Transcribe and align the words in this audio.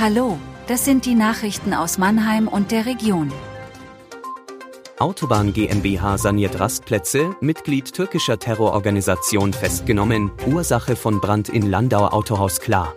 Hallo, 0.00 0.38
das 0.68 0.84
sind 0.84 1.06
die 1.06 1.16
Nachrichten 1.16 1.74
aus 1.74 1.98
Mannheim 1.98 2.46
und 2.46 2.70
der 2.70 2.86
Region. 2.86 3.32
Autobahn 5.00 5.52
GmbH 5.52 6.18
saniert 6.18 6.60
Rastplätze, 6.60 7.34
Mitglied 7.40 7.92
türkischer 7.94 8.38
Terrororganisation 8.38 9.52
festgenommen, 9.52 10.30
Ursache 10.46 10.94
von 10.94 11.20
Brand 11.20 11.48
in 11.48 11.68
Landau 11.68 12.06
Autohaus 12.06 12.60
klar. 12.60 12.94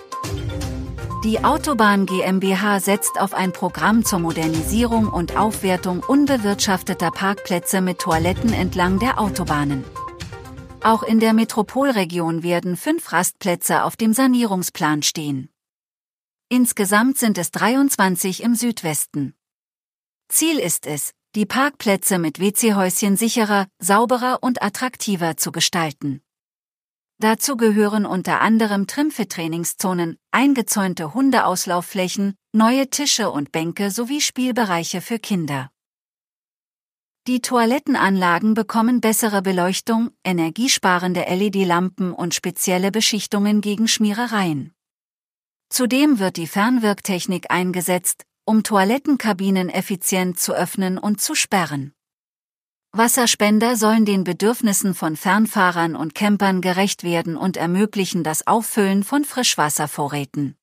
Die 1.23 1.43
Autobahn 1.43 2.05
GmbH 2.05 2.79
setzt 2.79 3.19
auf 3.19 3.33
ein 3.33 3.51
Programm 3.51 4.05
zur 4.05 4.19
Modernisierung 4.19 5.07
und 5.07 5.37
Aufwertung 5.37 6.03
unbewirtschafteter 6.07 7.09
Parkplätze 7.09 7.81
mit 7.81 7.97
Toiletten 7.97 8.53
entlang 8.53 8.99
der 8.99 9.19
Autobahnen. 9.19 9.83
Auch 10.83 11.01
in 11.01 11.19
der 11.19 11.33
Metropolregion 11.33 12.43
werden 12.43 12.77
fünf 12.77 13.11
Rastplätze 13.11 13.85
auf 13.85 13.95
dem 13.95 14.13
Sanierungsplan 14.13 15.01
stehen. 15.01 15.49
Insgesamt 16.53 17.17
sind 17.17 17.37
es 17.37 17.51
23 17.51 18.43
im 18.43 18.55
Südwesten. 18.55 19.35
Ziel 20.27 20.59
ist 20.59 20.85
es, 20.85 21.13
die 21.33 21.45
Parkplätze 21.45 22.19
mit 22.19 22.41
WC-Häuschen 22.41 23.15
sicherer, 23.15 23.67
sauberer 23.79 24.39
und 24.41 24.61
attraktiver 24.61 25.37
zu 25.37 25.53
gestalten. 25.53 26.21
Dazu 27.19 27.55
gehören 27.55 28.05
unter 28.05 28.41
anderem 28.41 28.85
Trimpfe-Trainingszonen, 28.85 30.17
eingezäunte 30.31 31.13
Hundeauslaufflächen, 31.13 32.35
neue 32.51 32.89
Tische 32.89 33.31
und 33.31 33.53
Bänke 33.53 33.89
sowie 33.89 34.19
Spielbereiche 34.19 34.99
für 34.99 35.19
Kinder. 35.19 35.71
Die 37.27 37.39
Toilettenanlagen 37.39 38.55
bekommen 38.55 38.99
bessere 38.99 39.41
Beleuchtung, 39.41 40.09
energiesparende 40.25 41.21
LED-Lampen 41.29 42.11
und 42.11 42.35
spezielle 42.35 42.91
Beschichtungen 42.91 43.61
gegen 43.61 43.87
Schmierereien. 43.87 44.73
Zudem 45.71 46.19
wird 46.19 46.35
die 46.35 46.47
Fernwirktechnik 46.47 47.49
eingesetzt, 47.49 48.25
um 48.43 48.61
Toilettenkabinen 48.61 49.69
effizient 49.69 50.37
zu 50.37 50.53
öffnen 50.53 50.97
und 50.97 51.21
zu 51.21 51.33
sperren. 51.33 51.93
Wasserspender 52.91 53.77
sollen 53.77 54.03
den 54.03 54.25
Bedürfnissen 54.25 54.93
von 54.93 55.15
Fernfahrern 55.15 55.95
und 55.95 56.13
Campern 56.13 56.59
gerecht 56.59 57.05
werden 57.05 57.37
und 57.37 57.55
ermöglichen 57.55 58.21
das 58.21 58.45
Auffüllen 58.47 59.05
von 59.05 59.23
Frischwasservorräten. 59.23 60.57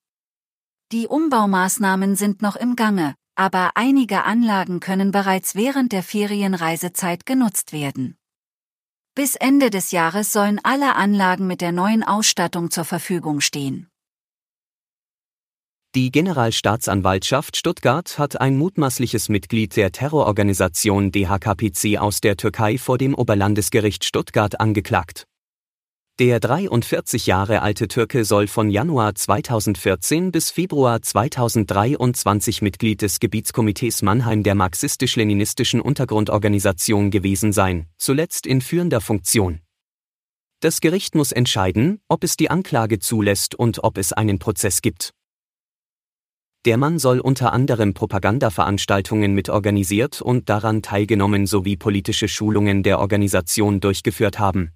Die 0.93 1.07
Umbaumaßnahmen 1.07 2.15
sind 2.15 2.43
noch 2.43 2.57
im 2.57 2.77
Gange, 2.77 3.15
aber 3.35 3.71
einige 3.77 4.25
Anlagen 4.25 4.79
können 4.79 5.11
bereits 5.11 5.55
während 5.55 5.93
der 5.93 6.03
Ferienreisezeit 6.03 7.25
genutzt 7.25 7.73
werden. 7.73 8.19
Bis 9.15 9.37
Ende 9.37 9.71
des 9.71 9.91
Jahres 9.91 10.33
sollen 10.33 10.61
alle 10.63 10.97
Anlagen 10.97 11.47
mit 11.47 11.63
der 11.63 11.73
neuen 11.73 12.03
Ausstattung 12.03 12.71
zur 12.71 12.85
Verfügung 12.85 13.41
stehen. 13.41 13.89
Die 15.99 16.13
Generalstaatsanwaltschaft 16.13 17.57
Stuttgart 17.57 18.21
hat 18.21 18.41
ein 18.41 18.57
mutmaßliches 18.57 19.29
Mitglied 19.29 19.75
der 19.75 19.91
Terrororganisation 19.91 21.11
DHKPC 21.11 21.99
aus 21.99 22.21
der 22.21 22.37
Türkei 22.37 22.79
vor 22.79 22.99
dem 22.99 23.17
Oberlandesgericht 23.17 24.05
Stuttgart 24.05 24.61
angeklagt. 24.61 25.27
Der 26.21 26.39
43 26.39 27.27
Jahre 27.27 27.63
alte 27.63 27.89
Türke 27.89 28.25
soll 28.25 28.47
von 28.47 28.71
Januar 28.71 29.17
2014 29.17 30.31
bis 30.31 30.53
Februar 30.53 31.03
2023 31.03 32.63
Mitglied 32.63 33.03
des 33.03 33.19
Gebietskomitees 33.19 34.03
Mannheim 34.03 34.45
der 34.45 34.55
marxistisch-leninistischen 34.55 35.81
Untergrundorganisation 35.81 37.11
gewesen 37.11 37.53
sein, 37.53 37.89
zuletzt 37.97 38.47
in 38.47 38.61
führender 38.61 39.01
Funktion. 39.01 39.63
Das 40.61 40.81
Gericht 40.81 41.17
muss 41.17 41.33
entscheiden, 41.33 42.01
ob 42.07 42.23
es 42.23 42.37
die 42.37 42.51
Anklage 42.51 43.01
zulässt 43.01 43.57
und 43.57 43.83
ob 43.83 43.99
es 43.99 44.13
einen 44.13 44.39
Prozess 44.39 44.81
gibt. 44.81 45.13
Der 46.65 46.77
Mann 46.77 46.99
soll 46.99 47.21
unter 47.21 47.53
anderem 47.53 47.95
Propagandaveranstaltungen 47.95 49.33
mitorganisiert 49.33 50.21
und 50.21 50.49
daran 50.49 50.83
teilgenommen 50.83 51.47
sowie 51.47 51.77
politische 51.77 52.29
Schulungen 52.29 52.83
der 52.83 52.99
Organisation 52.99 53.81
durchgeführt 53.81 54.39
haben. 54.39 54.73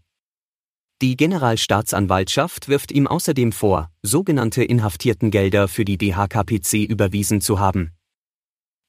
Die 1.02 1.16
Generalstaatsanwaltschaft 1.16 2.68
wirft 2.68 2.92
ihm 2.92 3.08
außerdem 3.08 3.50
vor, 3.50 3.90
sogenannte 4.02 4.62
Inhaftiertengelder 4.62 5.66
für 5.66 5.84
die 5.84 5.98
DHKPC 5.98 6.88
überwiesen 6.88 7.40
zu 7.40 7.58
haben. 7.58 7.90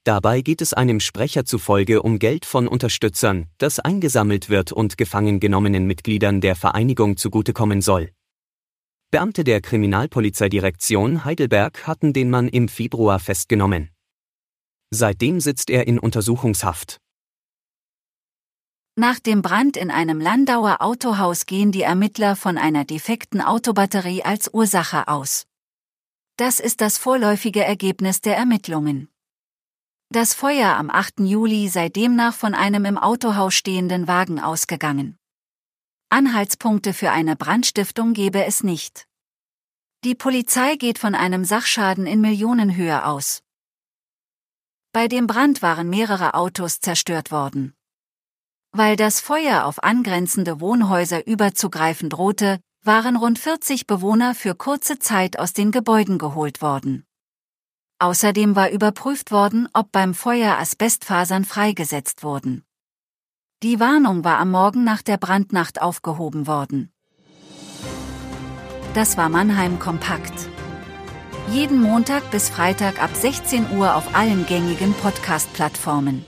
Dabei 0.04 0.42
geht 0.42 0.62
es 0.62 0.74
einem 0.74 1.00
Sprecher 1.00 1.44
zufolge 1.46 2.04
um 2.04 2.20
Geld 2.20 2.46
von 2.46 2.68
Unterstützern, 2.68 3.48
das 3.58 3.80
eingesammelt 3.80 4.50
wird 4.50 4.72
und 4.72 4.98
gefangen 5.00 5.40
genommenen 5.40 5.88
Mitgliedern 5.88 6.42
der 6.42 6.56
Vereinigung 6.56 7.18
zugutekommen 7.18 7.82
soll. 7.82 8.12
Beamte 9.14 9.44
der 9.44 9.62
Kriminalpolizeidirektion 9.62 11.24
Heidelberg 11.24 11.86
hatten 11.86 12.14
den 12.14 12.32
Mann 12.32 12.48
im 12.48 12.68
Februar 12.68 13.20
festgenommen. 13.20 13.92
Seitdem 14.90 15.40
sitzt 15.40 15.70
er 15.70 15.86
in 15.86 16.00
Untersuchungshaft. 16.00 16.98
Nach 18.96 19.20
dem 19.20 19.44
Brand 19.44 19.78
in 19.78 19.92
einem 19.92 20.20
Landauer 20.20 20.82
Autohaus 20.82 21.46
gehen 21.46 21.72
die 21.72 21.84
Ermittler 21.84 22.36
von 22.36 22.58
einer 22.58 22.86
defekten 22.86 23.40
Autobatterie 23.40 24.24
als 24.24 24.52
Ursache 24.52 25.08
aus. 25.08 25.46
Das 26.38 26.60
ist 26.60 26.82
das 26.82 26.98
vorläufige 26.98 27.64
Ergebnis 27.64 28.20
der 28.20 28.36
Ermittlungen. 28.36 29.10
Das 30.10 30.34
Feuer 30.34 30.76
am 30.76 30.90
8. 30.90 31.20
Juli 31.20 31.68
sei 31.68 31.90
demnach 31.90 32.34
von 32.34 32.56
einem 32.56 32.86
im 32.86 32.98
Autohaus 32.98 33.54
stehenden 33.54 34.08
Wagen 34.08 34.40
ausgegangen. 34.40 35.20
Anhaltspunkte 36.14 36.94
für 36.94 37.10
eine 37.10 37.36
Brandstiftung 37.36 38.14
gebe 38.14 38.46
es 38.46 38.64
nicht. 38.64 39.08
Die 40.04 40.14
Polizei 40.14 40.76
geht 40.76 41.00
von 41.00 41.16
einem 41.16 41.44
Sachschaden 41.44 42.06
in 42.06 42.22
Millionenhöhe 42.22 43.04
aus. 43.04 43.42
Bei 44.92 45.08
dem 45.08 45.26
Brand 45.26 45.64
waren 45.64 45.90
mehrere 45.90 46.36
Autos 46.36 46.80
zerstört 46.82 47.32
worden. 47.32 47.74
Weil 48.74 48.96
das 48.96 49.22
Feuer 49.22 49.66
auf 49.66 49.82
angrenzende 49.82 50.62
Wohnhäuser 50.62 51.26
überzugreifen 51.26 52.12
drohte, 52.12 52.60
waren 52.84 53.16
rund 53.16 53.40
40 53.40 53.88
Bewohner 53.88 54.36
für 54.36 54.54
kurze 54.54 55.00
Zeit 55.00 55.40
aus 55.40 55.54
den 55.54 55.72
Gebäuden 55.72 56.20
geholt 56.20 56.62
worden. 56.62 57.08
Außerdem 57.98 58.56
war 58.56 58.70
überprüft 58.70 59.32
worden, 59.32 59.68
ob 59.74 59.92
beim 59.92 60.14
Feuer 60.14 60.60
Asbestfasern 60.60 61.44
freigesetzt 61.44 62.22
wurden. 62.22 62.64
Die 63.64 63.80
Warnung 63.80 64.26
war 64.26 64.40
am 64.40 64.52
Morgen 64.52 64.84
nach 64.84 65.02
der 65.02 65.16
Brandnacht 65.16 65.82
aufgehoben 65.82 66.48
worden. 66.48 66.92
Das 68.94 69.16
war 69.16 69.30
Mannheim 69.30 69.80
Kompakt. 69.80 70.34
Jeden 71.50 71.80
Montag 71.82 72.30
bis 72.30 72.50
Freitag 72.50 73.02
ab 73.02 73.12
16 73.14 73.78
Uhr 73.78 73.96
auf 73.96 74.16
allen 74.16 74.46
gängigen 74.48 74.94
Podcast-Plattformen. 74.96 76.26